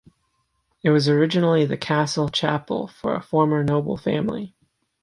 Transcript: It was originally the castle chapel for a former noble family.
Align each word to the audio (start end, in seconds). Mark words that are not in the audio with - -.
It 0.81 0.89
was 0.89 1.07
originally 1.07 1.63
the 1.63 1.77
castle 1.77 2.27
chapel 2.27 2.87
for 2.87 3.13
a 3.13 3.21
former 3.21 3.63
noble 3.63 3.97
family. 3.97 4.55